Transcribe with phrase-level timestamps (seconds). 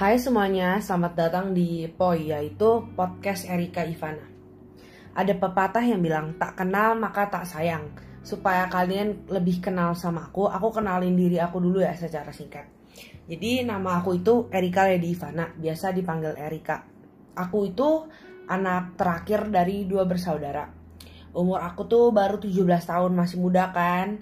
[0.00, 4.24] Hai semuanya, selamat datang di POI yaitu podcast Erika Ivana.
[5.12, 7.92] Ada pepatah yang bilang tak kenal maka tak sayang.
[8.24, 12.64] Supaya kalian lebih kenal sama aku, aku kenalin diri aku dulu ya secara singkat.
[13.28, 16.80] Jadi nama aku itu Erika Lady Ivana, biasa dipanggil Erika.
[17.36, 18.08] Aku itu
[18.48, 20.64] anak terakhir dari dua bersaudara.
[21.36, 22.56] Umur aku tuh baru 17
[22.88, 24.16] tahun, masih muda kan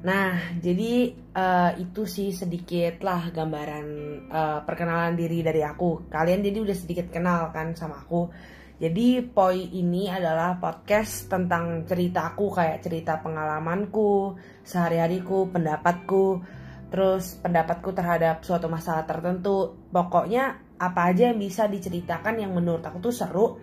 [0.00, 3.86] Nah, jadi uh, itu sih sedikit lah gambaran
[4.32, 6.08] uh, perkenalan diri dari aku.
[6.08, 8.32] Kalian jadi udah sedikit kenal kan sama aku.
[8.80, 16.40] Jadi poi ini adalah podcast tentang cerita aku kayak cerita pengalamanku, sehari-hariku, pendapatku,
[16.88, 19.76] terus pendapatku terhadap suatu masalah tertentu.
[19.92, 23.60] Pokoknya apa aja yang bisa diceritakan yang menurut aku tuh seru.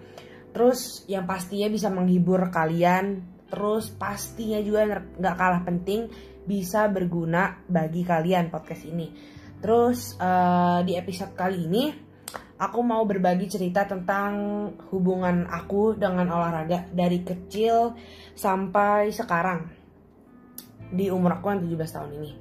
[0.54, 6.11] Terus yang pastinya bisa menghibur kalian, terus pastinya juga nggak kalah penting
[6.47, 9.12] bisa berguna bagi kalian podcast ini.
[9.59, 11.84] Terus uh, di episode kali ini
[12.57, 14.34] aku mau berbagi cerita tentang
[14.89, 17.98] hubungan aku dengan olahraga dari kecil
[18.34, 19.67] sampai sekarang
[20.87, 22.32] di umur aku yang 17 tahun ini.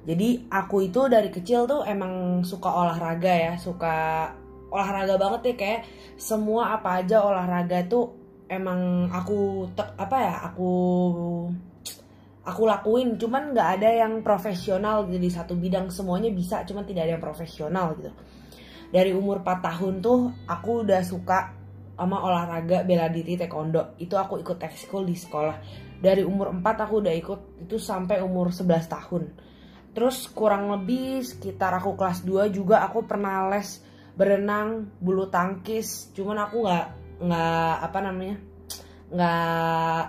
[0.00, 4.30] Jadi aku itu dari kecil tuh emang suka olahraga ya, suka
[4.70, 5.80] olahraga banget ya kayak
[6.16, 8.19] semua apa aja olahraga tuh
[8.50, 10.72] emang aku te, apa ya aku
[12.42, 13.14] aku lakuin.
[13.14, 15.88] Cuman nggak ada yang profesional gitu di satu bidang.
[15.94, 18.10] Semuanya bisa cuman tidak ada yang profesional gitu.
[18.90, 21.54] Dari umur 4 tahun tuh aku udah suka
[21.94, 23.94] sama olahraga bela diri taekwondo.
[24.02, 25.56] Itu aku ikut ekskul di sekolah.
[26.02, 29.22] Dari umur 4 aku udah ikut itu sampai umur 11 tahun.
[29.94, 33.78] Terus kurang lebih sekitar aku kelas 2 juga aku pernah les
[34.18, 36.10] berenang bulu tangkis.
[36.10, 38.36] Cuman aku nggak nggak apa namanya
[39.10, 40.02] nggak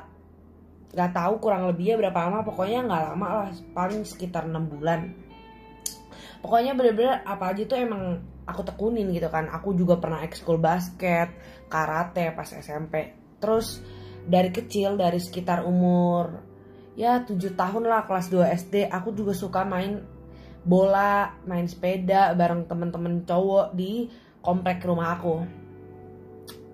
[0.91, 5.11] nggak tahu kurang lebihnya berapa lama pokoknya nggak lama lah paling sekitar enam bulan.
[6.41, 8.17] Pokoknya bener-bener apa aja tuh emang
[8.49, 9.45] aku tekunin gitu kan.
[9.53, 11.29] Aku juga pernah ekskul basket
[11.71, 13.79] karate pas SMP terus
[14.27, 16.45] dari kecil dari sekitar umur
[16.93, 20.03] ya 7 tahun lah kelas 2 SD aku juga suka main
[20.61, 24.05] bola main sepeda bareng temen-temen cowok di
[24.45, 25.41] komplek rumah aku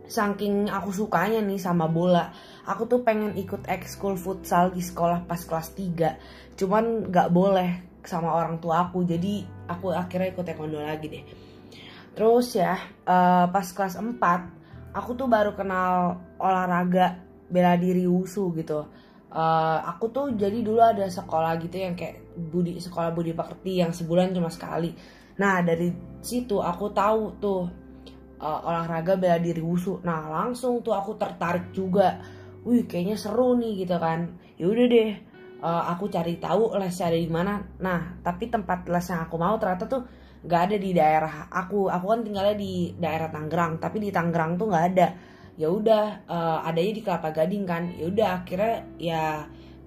[0.08, 2.32] saking aku sukanya nih sama bola
[2.64, 8.32] aku tuh pengen ikut ekskul futsal di sekolah pas kelas 3 cuman gak boleh sama
[8.32, 11.24] orang tua aku jadi aku akhirnya ikut taekwondo lagi deh.
[12.16, 17.20] Terus ya uh, pas kelas 4 aku tuh baru kenal olahraga
[17.52, 18.88] bela diri wusu gitu.
[19.28, 23.92] Uh, aku tuh jadi dulu ada sekolah gitu yang kayak budi sekolah budi pekerti yang
[23.92, 24.96] sebulan cuma sekali.
[25.38, 25.92] Nah dari
[26.24, 27.62] situ aku tahu tuh
[28.42, 30.02] uh, olahraga bela diri wusu.
[30.06, 32.22] Nah langsung tuh aku tertarik juga.
[32.68, 34.38] Wih kayaknya seru nih gitu kan.
[34.58, 35.10] Yaudah deh
[35.62, 37.62] uh, aku cari tahu les ada di mana.
[37.82, 40.02] Nah tapi tempat les yang aku mau ternyata tuh
[40.46, 41.90] nggak ada di daerah aku.
[41.90, 45.08] Aku kan tinggalnya di daerah Tangerang tapi di Tangerang tuh nggak ada.
[45.58, 47.84] Ya udah uh, adanya di Kelapa Gading kan.
[47.98, 49.24] Ya udah akhirnya ya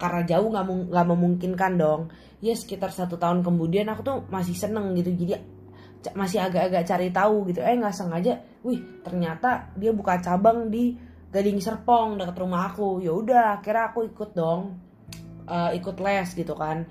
[0.00, 2.02] karena jauh nggak nggak memungkinkan dong.
[2.40, 5.12] Ya sekitar satu tahun kemudian aku tuh masih seneng gitu.
[5.12, 5.59] Jadi
[6.16, 7.60] masih agak-agak cari tahu gitu.
[7.60, 8.40] Eh nggak sengaja.
[8.64, 10.96] Wih ternyata dia buka cabang di
[11.30, 13.04] Gading Serpong dekat rumah aku.
[13.04, 14.80] Ya udah akhirnya aku ikut dong.
[15.44, 16.86] Uh, ikut les gitu kan.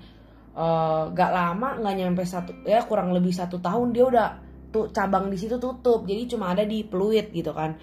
[0.50, 4.28] Uh, gak lama nggak nyampe satu ya kurang lebih satu tahun dia udah
[4.74, 6.06] tuh cabang di situ tutup.
[6.06, 7.74] Jadi cuma ada di Pluit gitu kan.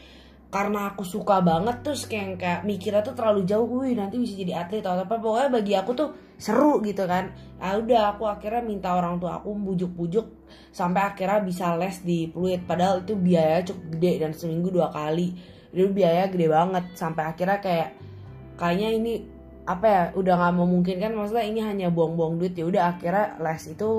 [0.48, 3.68] Karena aku suka banget terus kayak kayak mikirnya tuh terlalu jauh.
[3.84, 5.20] Wih nanti bisa jadi atlet atau apa.
[5.20, 6.10] Pokoknya bagi aku tuh
[6.40, 7.36] seru gitu kan.
[7.60, 10.37] Ah udah aku akhirnya minta orang tua aku bujuk-bujuk
[10.78, 15.34] sampai akhirnya bisa les di Pluit padahal itu biaya cukup gede dan seminggu dua kali.
[15.74, 16.86] Itu biaya gede banget.
[16.94, 17.90] Sampai akhirnya kayak
[18.62, 19.14] kayaknya ini
[19.66, 21.12] apa ya udah nggak memungkinkan.
[21.18, 22.54] Maksudnya ini hanya buang-buang duit.
[22.54, 23.90] Ya udah akhirnya les itu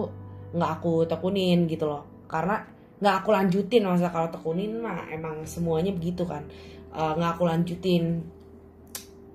[0.54, 2.06] nggak aku tekunin gitu loh.
[2.30, 2.62] Karena
[3.02, 3.82] nggak aku lanjutin.
[3.82, 6.46] Masa kalau tekunin mah emang semuanya begitu kan.
[6.94, 8.22] Eh, nggak uh, aku lanjutin.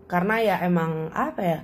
[0.08, 1.60] Karena ya emang apa ya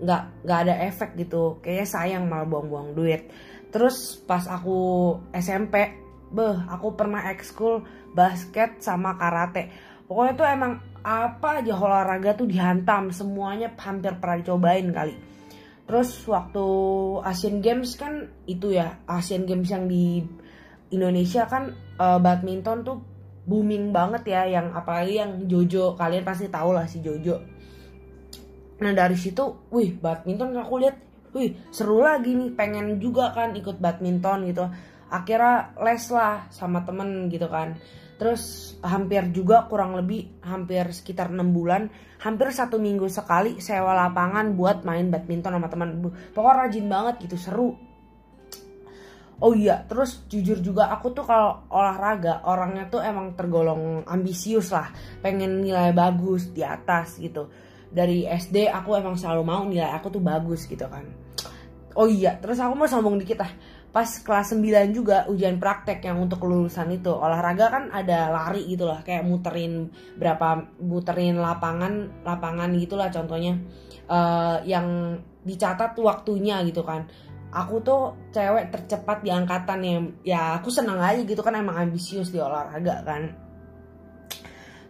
[0.00, 1.62] nggak nggak ada efek gitu.
[1.62, 3.30] Kayaknya sayang malah buang-buang duit
[3.70, 5.94] terus pas aku SMP
[6.30, 7.82] beh aku pernah ekskul
[8.14, 9.70] basket sama karate.
[10.06, 15.14] Pokoknya tuh emang apa aja olahraga tuh dihantam semuanya hampir pernah dicobain kali.
[15.90, 16.66] Terus waktu
[17.26, 20.22] Asian Games kan itu ya Asian Games yang di
[20.94, 22.98] Indonesia kan uh, badminton tuh
[23.46, 27.42] booming banget ya yang apalagi yang Jojo kalian pasti tahu lah si Jojo.
[28.78, 33.78] Nah dari situ wih badminton aku lihat wih seru lagi nih pengen juga kan ikut
[33.78, 34.66] badminton gitu.
[35.10, 37.74] Akhirnya les lah sama temen gitu kan.
[38.20, 41.88] Terus hampir juga kurang lebih hampir sekitar enam bulan
[42.20, 46.04] hampir satu minggu sekali sewa lapangan buat main badminton sama teman
[46.36, 47.70] pokoknya rajin banget gitu seru.
[49.40, 54.92] Oh iya terus jujur juga aku tuh kalau olahraga orangnya tuh emang tergolong ambisius lah
[55.24, 57.48] pengen nilai bagus di atas gitu
[57.90, 61.04] dari SD aku emang selalu mau nilai aku tuh bagus gitu kan.
[61.98, 63.52] Oh iya terus aku mau sombong dikit lah.
[63.90, 67.10] Pas kelas 9 juga ujian praktek yang untuk kelulusan itu.
[67.10, 73.58] Olahraga kan ada lari gitu lah kayak muterin berapa muterin lapangan lapangan gitulah contohnya.
[74.10, 77.10] Uh, yang dicatat waktunya gitu kan.
[77.50, 82.30] Aku tuh cewek tercepat di angkatan yang ya aku seneng aja gitu kan emang ambisius
[82.30, 83.49] di olahraga kan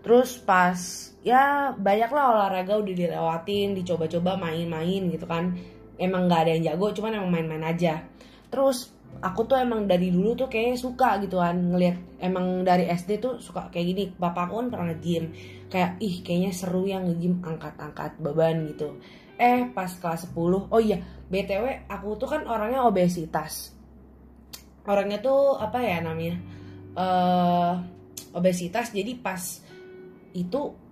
[0.01, 0.77] terus pas
[1.21, 5.57] ya banyak lah olahraga udah dilewatin dicoba-coba main-main gitu kan.
[6.01, 8.01] Emang nggak ada yang jago cuman emang main-main aja.
[8.49, 8.89] Terus
[9.21, 13.37] aku tuh emang dari dulu tuh kayak suka gitu kan ngelihat emang dari SD tuh
[13.37, 14.05] suka kayak gini.
[14.17, 15.25] Bapak aku kan pernah nge-gym.
[15.69, 18.97] Kayak ih kayaknya seru yang nge-gym angkat-angkat beban gitu.
[19.37, 21.01] Eh pas kelas 10 oh iya
[21.33, 23.77] btw aku tuh kan orangnya obesitas.
[24.89, 26.41] Orangnya tuh apa ya namanya?
[26.91, 27.79] Uh,
[28.35, 29.39] obesitas jadi pas
[30.35, 30.91] itu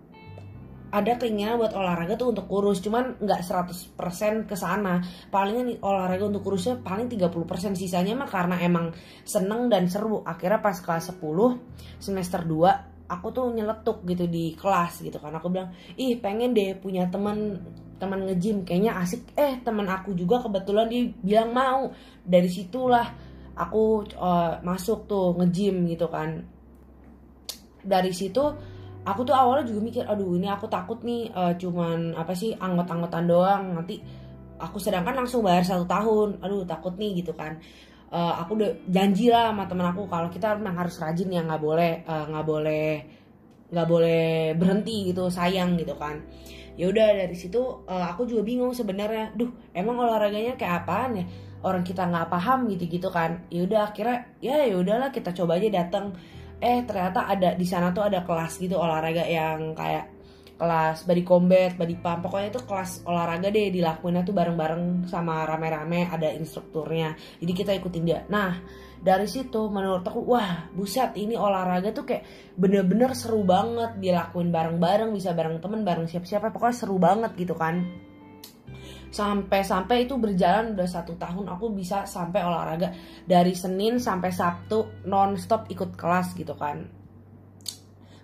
[0.89, 2.81] ada keinginan buat olahraga tuh untuk kurus.
[2.81, 5.05] Cuman nggak 100% ke sana.
[5.29, 10.25] Palingan olahraga untuk kurusnya paling 30% sisanya mah karena emang seneng dan seru.
[10.25, 11.21] Akhirnya pas kelas 10
[12.01, 15.33] semester 2 aku tuh nyeletuk gitu di kelas gitu kan.
[15.37, 17.61] Aku bilang ih pengen deh punya teman
[18.01, 19.29] teman ngejim kayaknya asik.
[19.37, 21.93] Eh teman aku juga kebetulan dia bilang mau.
[22.25, 23.09] Dari situlah
[23.59, 26.49] aku uh, masuk tuh ngejim gitu kan.
[27.85, 28.45] Dari situ
[29.09, 33.25] aku tuh awalnya juga mikir aduh ini aku takut nih uh, cuman apa sih anggot-anggotan
[33.25, 33.63] doang.
[33.73, 34.01] Nanti
[34.61, 36.45] aku sedangkan langsung bayar satu tahun.
[36.45, 37.57] Aduh takut nih gitu kan.
[38.09, 41.61] Uh, aku udah janji lah sama temen aku kalau kita memang harus rajin ya nggak
[41.61, 42.87] boleh nggak uh, boleh
[43.69, 46.25] nggak boleh berhenti gitu sayang gitu kan.
[46.79, 51.25] Ya udah dari situ uh, aku juga bingung sebenarnya duh emang olahraganya kayak apaan ya?
[51.59, 53.45] Orang kita nggak paham gitu gitu kan.
[53.53, 56.17] Ya udah akhirnya ya ya udahlah kita coba aja datang
[56.59, 60.19] eh ternyata ada di sana tuh ada kelas gitu olahraga yang kayak
[60.59, 66.11] kelas body combat, body pump, pokoknya itu kelas olahraga deh dilakuinnya tuh bareng-bareng sama rame-rame
[66.11, 67.15] ada instrukturnya.
[67.39, 68.27] Jadi kita ikutin dia.
[68.27, 68.59] Nah,
[68.99, 72.27] dari situ menurut aku wah buset ini olahraga tuh kayak
[72.59, 77.87] bener-bener seru banget dilakuin bareng-bareng bisa bareng temen bareng siapa-siapa pokoknya seru banget gitu kan
[79.09, 82.93] sampai-sampai itu berjalan udah satu tahun aku bisa sampai olahraga.
[83.25, 86.85] Dari Senin sampai Sabtu non-stop ikut kelas gitu kan.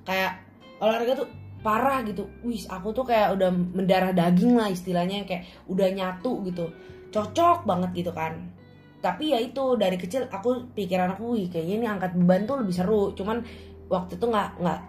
[0.04, 0.44] Kayak
[0.80, 1.28] olahraga tuh
[1.64, 2.28] parah gitu.
[2.44, 6.68] Wis aku tuh kayak udah mendarah daging lah istilahnya kayak udah nyatu gitu.
[7.08, 8.52] Cocok banget gitu kan.
[9.00, 12.74] Tapi ya itu dari kecil aku pikiran aku wih kayaknya ini angkat beban tuh lebih
[12.76, 13.02] seru.
[13.16, 13.40] Cuman
[13.88, 14.80] waktu itu nggak nggak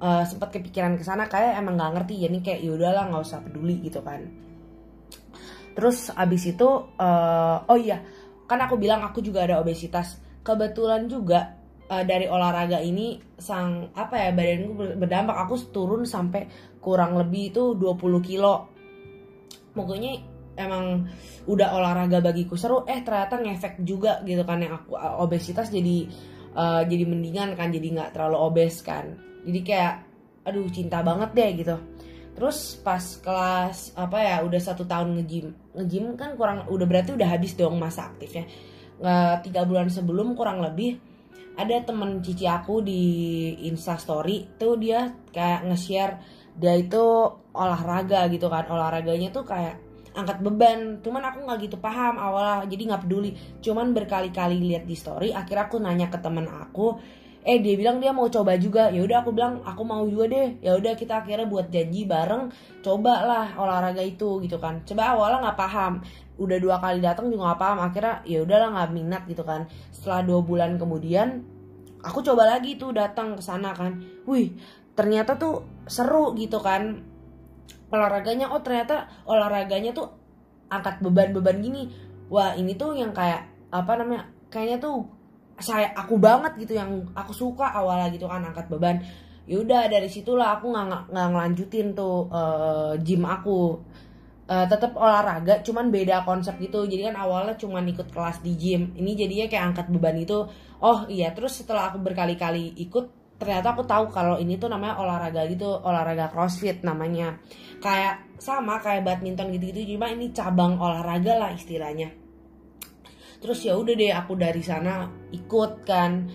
[0.00, 2.24] uh, sempat kepikiran ke sana kayak emang nggak ngerti.
[2.24, 4.51] Jadi kayak yaudahlah nggak usah peduli gitu kan
[5.72, 6.68] terus abis itu
[7.00, 8.04] uh, oh iya
[8.52, 10.20] kan aku bilang aku juga ada obesitas.
[10.44, 11.56] Kebetulan juga
[11.88, 15.36] uh, dari olahraga ini sang apa ya badanku berdampak.
[15.48, 18.68] Aku turun sampai kurang lebih itu 20 kilo.
[19.72, 20.20] Pokoknya
[20.60, 21.08] emang
[21.48, 22.84] udah olahraga bagiku seru.
[22.84, 26.12] Eh ternyata ngefek juga gitu kan yang aku obesitas jadi
[26.52, 29.16] uh, jadi mendingan kan jadi nggak terlalu obes kan.
[29.48, 29.94] Jadi kayak
[30.42, 31.76] aduh cinta banget deh gitu
[32.32, 37.28] terus pas kelas apa ya udah satu tahun ngejim ngejim kan kurang udah berarti udah
[37.28, 38.48] habis dong masa aktifnya.
[39.42, 40.96] Tiga bulan sebelum kurang lebih
[41.52, 43.02] ada temen cici aku di
[43.68, 46.14] instastory tuh dia kayak nge-share
[46.56, 47.02] dia itu
[47.52, 48.70] olahraga gitu kan.
[48.72, 49.76] Olahraganya tuh kayak
[50.16, 51.02] angkat beban.
[51.04, 53.30] Cuman aku nggak gitu paham awalnya jadi nggak peduli.
[53.60, 56.96] Cuman berkali-kali lihat di story akhirnya aku nanya ke temen aku
[57.42, 58.88] eh dia bilang dia mau coba juga.
[58.94, 60.58] Ya udah aku bilang aku mau juga deh.
[60.62, 64.82] Ya udah kita akhirnya buat janji bareng coba lah olahraga itu gitu kan.
[64.86, 65.92] Coba awalnya nggak paham.
[66.38, 67.78] Udah dua kali datang juga nggak paham.
[67.82, 69.66] Akhirnya ya udahlah nggak minat gitu kan.
[69.90, 71.42] Setelah dua bulan kemudian
[72.02, 73.98] aku coba lagi tuh datang ke sana kan.
[74.24, 74.54] Wih
[74.94, 77.02] ternyata tuh seru gitu kan.
[77.92, 80.14] Olahraganya oh ternyata olahraganya tuh
[80.70, 81.90] angkat beban-beban gini.
[82.30, 85.08] Wah ini tuh yang kayak apa namanya kayaknya tuh
[85.62, 88.98] saya aku banget gitu yang aku suka awalnya gitu kan angkat beban.
[89.46, 93.78] Yaudah dari situlah aku nggak nggak ngelanjutin tuh uh, gym aku.
[94.42, 96.84] Uh, tetap olahraga cuman beda konsep gitu.
[96.84, 98.92] Jadi kan awalnya cuman ikut kelas di gym.
[98.98, 100.38] Ini jadinya kayak angkat beban itu
[100.82, 101.30] oh iya.
[101.32, 106.30] Terus setelah aku berkali-kali ikut ternyata aku tahu kalau ini tuh namanya olahraga gitu olahraga
[106.30, 107.38] crossfit namanya.
[107.82, 112.21] Kayak sama kayak badminton gitu-gitu cuma ini cabang olahraga lah istilahnya
[113.42, 116.30] terus ya udah deh aku dari sana ikut kan.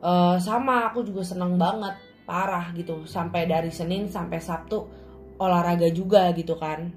[0.00, 1.92] Uh, sama aku juga seneng banget
[2.24, 3.04] parah gitu.
[3.04, 4.80] Sampai dari Senin sampai Sabtu
[5.36, 6.88] olahraga juga gitu kan.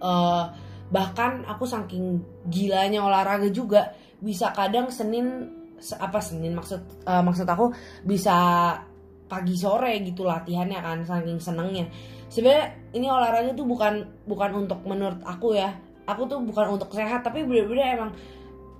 [0.00, 0.44] Uh,
[0.92, 5.48] bahkan aku saking gilanya olahraga juga bisa kadang senin
[5.96, 7.72] apa senin maksud uh, maksud aku
[8.04, 8.36] bisa
[9.30, 11.88] pagi sore gitu latihannya kan saking senengnya.
[12.28, 15.72] Sebenarnya ini olahraga tuh bukan bukan untuk menurut aku ya
[16.12, 18.10] aku tuh bukan untuk sehat tapi bener-bener emang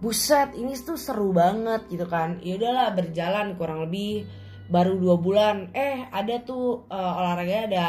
[0.00, 2.40] buset ini tuh seru banget gitu kan.
[2.40, 4.26] Ya udahlah berjalan kurang lebih
[4.72, 5.56] baru dua bulan.
[5.76, 7.84] Eh ada tuh uh, olahraga ada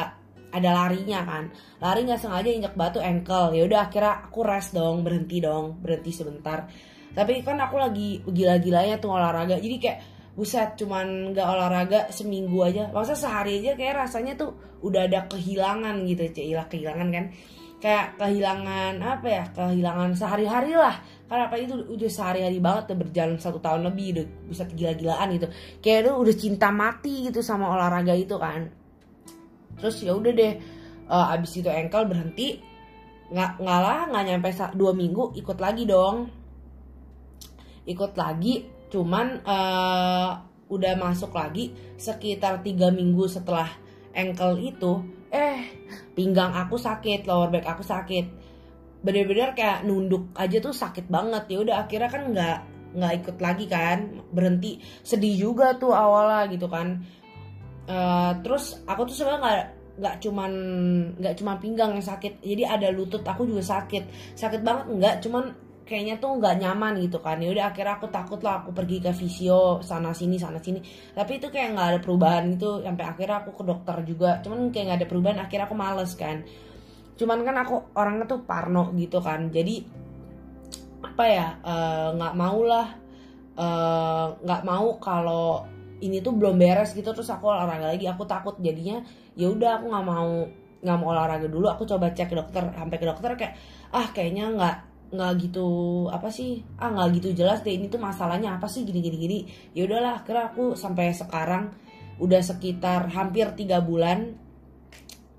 [0.52, 1.44] ada larinya kan.
[1.80, 3.56] Lari nggak sengaja injak batu ankle.
[3.56, 6.68] Ya udah akhirnya aku rest dong berhenti dong berhenti sebentar.
[7.12, 10.00] Tapi kan aku lagi gila-gilanya tuh olahraga jadi kayak
[10.32, 12.92] buset cuman nggak olahraga seminggu aja.
[12.92, 17.26] Masa sehari aja kayak rasanya tuh udah ada kehilangan gitu cila kehilangan kan
[17.82, 21.02] kayak kehilangan apa ya kehilangan sehari-hari lah.
[21.26, 25.48] Karena apa itu udah sehari-hari banget tuh berjalan satu tahun lebih udah bisa gila-gilaan gitu.
[25.82, 28.70] Kayak itu udah cinta mati gitu sama olahraga itu kan.
[29.82, 30.54] Terus ya udah deh
[31.10, 32.62] uh, abis itu ankle berhenti.
[33.34, 36.30] Nggak nggak lah nggak nyampe dua minggu ikut lagi dong.
[37.90, 40.30] Ikut lagi cuman uh,
[40.70, 43.68] udah masuk lagi sekitar tiga minggu setelah
[44.12, 45.64] ankle itu eh
[46.12, 48.26] pinggang aku sakit lower back aku sakit.
[49.02, 51.48] Bener-bener kayak nunduk aja tuh sakit banget.
[51.50, 52.58] Ya udah akhirnya kan nggak
[53.00, 54.22] nggak ikut lagi kan.
[54.30, 54.84] Berhenti.
[55.02, 57.02] Sedih juga tuh awalnya gitu kan.
[57.88, 60.52] Uh, terus aku tuh sebenarnya nggak nggak cuman
[61.18, 62.44] nggak cuman pinggang yang sakit.
[62.44, 64.36] Jadi ada lutut aku juga sakit.
[64.36, 65.16] Sakit banget nggak.
[65.24, 67.36] Cuman kayaknya tuh nggak nyaman gitu kan.
[67.44, 70.80] Ya udah akhirnya aku takut lah aku pergi ke visio sana sini sana sini.
[71.12, 72.80] Tapi itu kayak nggak ada perubahan gitu.
[72.80, 74.40] Sampai akhirnya aku ke dokter juga.
[74.40, 76.48] Cuman kayak nggak ada perubahan akhirnya aku males kan.
[77.20, 79.52] Cuman kan aku orangnya tuh parno gitu kan.
[79.52, 79.76] Jadi
[81.02, 82.88] apa ya eh, nggak uh, mau lah
[83.60, 85.68] eh, nggak uh, mau kalau
[86.00, 87.12] ini tuh belum beres gitu.
[87.12, 89.04] Terus aku olahraga lagi aku takut jadinya
[89.36, 90.32] ya udah aku nggak mau
[90.82, 91.68] nggak mau olahraga dulu.
[91.68, 93.54] Aku coba cek ke dokter sampai ke dokter kayak
[93.92, 94.76] ah kayaknya nggak
[95.12, 95.68] nggak gitu
[96.08, 99.40] apa sih ah nggak gitu jelas deh ini tuh masalahnya apa sih gini gini gini.
[99.76, 101.76] Ya udahlah kira aku sampai sekarang
[102.22, 104.40] udah sekitar hampir tiga bulan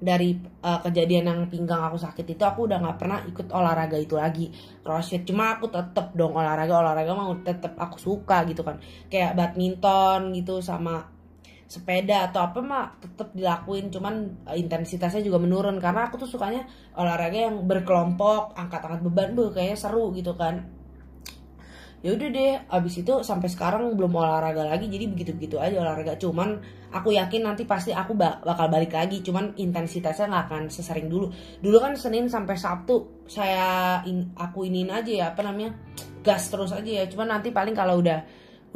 [0.02, 0.34] dari
[0.66, 4.50] uh, kejadian yang pinggang aku sakit itu aku udah nggak pernah ikut olahraga itu lagi.
[4.82, 8.82] Crossfit cuma aku tetep dong olahraga olahraga mau tetep aku suka gitu kan.
[9.06, 11.06] Kayak badminton gitu sama
[11.72, 13.88] sepeda atau apa mah tetap dilakuin.
[13.88, 15.80] Cuman uh, intensitasnya juga menurun.
[15.80, 16.68] Karena aku tuh sukanya
[17.00, 20.68] olahraga yang berkelompok angkat-angkat beban bu kayaknya seru gitu kan.
[22.02, 24.90] Ya udah deh abis itu sampai sekarang belum olahraga lagi.
[24.92, 26.20] Jadi begitu begitu aja olahraga.
[26.20, 26.60] Cuman
[26.92, 29.24] aku yakin nanti pasti aku bakal balik lagi.
[29.24, 31.32] Cuman intensitasnya nggak akan sesering dulu.
[31.62, 35.72] Dulu kan senin sampai sabtu saya in, aku inin aja ya apa namanya
[36.20, 37.04] gas terus aja ya.
[37.08, 38.18] Cuman nanti paling kalau udah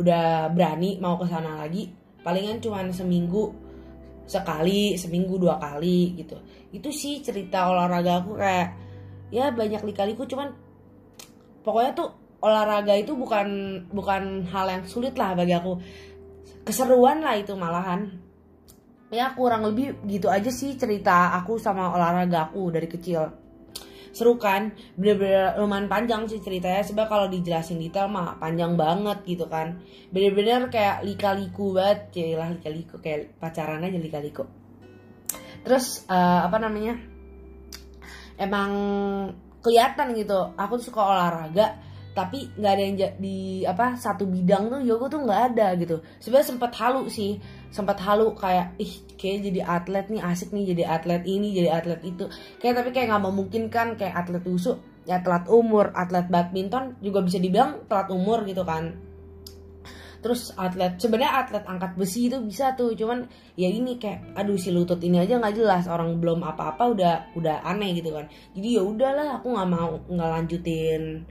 [0.01, 3.55] udah berani mau ke sana lagi palingan cuma seminggu
[4.27, 6.35] sekali seminggu dua kali gitu.
[6.75, 8.75] Itu sih cerita olahraga aku kayak
[9.31, 10.51] ya banyak likaliku cuman
[11.63, 12.11] pokoknya tuh
[12.43, 13.47] olahraga itu bukan
[13.95, 15.79] bukan hal yang sulit lah bagi aku.
[16.67, 18.11] Keseruan lah itu malahan.
[19.15, 23.46] Ya kurang lebih gitu aja sih cerita aku sama olahraga aku dari kecil
[24.17, 24.73] seru kan?
[24.97, 26.81] Bener-bener lumayan panjang sih ceritanya.
[26.81, 29.85] Sebab kalau dijelasin detail mah panjang banget gitu kan.
[30.09, 32.17] Bener-bener kayak lika-liku banget.
[32.41, 34.49] Lah lika-liku kayak pacaran aja lika-liku.
[35.61, 36.97] Terus uh, apa namanya?
[38.41, 38.73] Emang
[39.61, 40.57] kelihatan gitu.
[40.57, 41.86] Aku suka olahraga
[42.17, 46.01] tapi nggak ada yang di apa satu bidang tuh yoga tuh nggak ada gitu.
[46.17, 47.37] Sebenarnya sempat halu sih.
[47.69, 52.01] Sempat halu kayak ih kayak jadi atlet nih asik nih jadi atlet ini jadi atlet
[52.09, 52.25] itu.
[52.57, 55.93] Kayak tapi kayak nggak memungkinkan kayak atlet usu ya telat umur.
[55.93, 58.97] Atlet badminton juga bisa dibilang telat umur gitu kan.
[60.25, 62.97] Terus atlet sebenarnya atlet angkat besi itu bisa tuh.
[62.97, 63.29] Cuman
[63.61, 65.85] ya ini kayak aduh si lutut ini aja nggak jelas.
[65.85, 68.25] Orang belum apa-apa udah udah aneh gitu kan.
[68.57, 71.29] Jadi ya udahlah aku nggak mau nggak lanjutin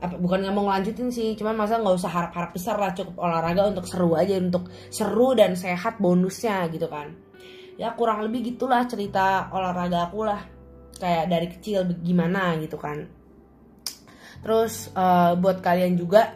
[0.00, 3.68] apa bukan nggak mau ngelanjutin sih cuman masa nggak usah harap-harap besar lah cukup olahraga
[3.68, 7.12] untuk seru aja untuk seru dan sehat bonusnya gitu kan.
[7.76, 10.40] Ya kurang lebih gitulah cerita olahraga aku lah
[10.96, 13.08] kayak dari kecil gimana gitu kan.
[14.40, 16.32] Terus uh, buat kalian juga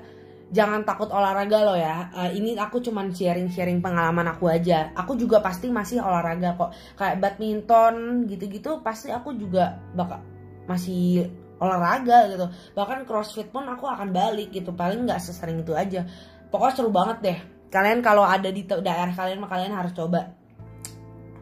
[0.52, 2.12] jangan takut olahraga loh ya.
[2.12, 4.92] Uh, ini aku cuman sharing-sharing pengalaman aku aja.
[4.92, 6.70] Aku juga pasti masih olahraga kok.
[7.00, 10.20] Kayak badminton gitu-gitu pasti aku juga bakal
[10.68, 12.46] masih olahraga gitu.
[12.74, 14.74] Bahkan crossfit pun aku akan balik gitu.
[14.74, 16.06] Paling nggak sesering itu aja.
[16.50, 17.38] Pokoknya seru banget deh.
[17.70, 20.30] Kalian kalau ada di daerah kalian mah kalian harus coba.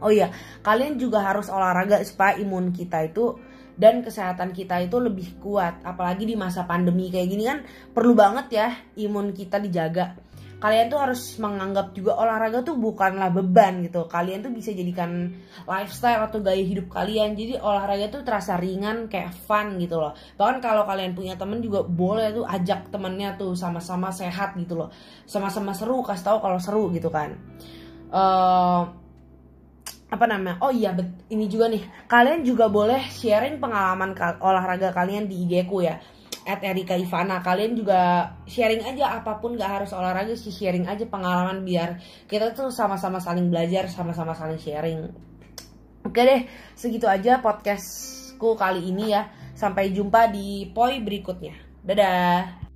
[0.02, 0.35] Oh iya
[0.66, 3.38] kalian juga harus olahraga supaya imun kita itu
[3.78, 5.85] dan kesehatan kita itu lebih kuat.
[5.87, 7.59] Apalagi di masa pandemi kayak gini kan
[7.95, 10.32] perlu banget ya imun kita dijaga
[10.62, 14.07] kalian tuh harus menganggap juga olahraga tuh bukanlah beban gitu.
[14.07, 15.35] Kalian tuh bisa jadikan
[15.66, 17.35] lifestyle atau gaya hidup kalian.
[17.35, 20.14] Jadi olahraga tuh terasa ringan kayak fun gitu loh.
[20.38, 24.95] Bahkan kalau kalian punya temen juga boleh tuh ajak temennya tuh sama-sama sehat gitu loh.
[25.26, 27.35] Sama-sama seru kasih tahu kalau seru gitu kan.
[28.14, 28.87] Uh,
[30.14, 30.62] apa namanya?
[30.62, 30.95] Oh iya
[31.26, 32.07] ini juga nih.
[32.07, 35.99] Kalian juga boleh sharing pengalaman olahraga kalian di IG ku ya
[36.43, 41.07] at Erika Ivana kalian juga sharing aja apa pun gak harus olahraga sih sharing aja
[41.07, 45.01] pengalaman biar kita tuh sama-sama saling belajar sama-sama saling sharing.
[46.03, 46.43] Oke deh
[46.75, 49.31] segitu aja podcastku kali ini ya.
[49.55, 51.55] Sampai jumpa di poi berikutnya.
[51.87, 52.72] Dadah